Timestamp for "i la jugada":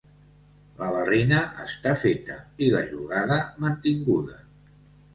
2.67-3.41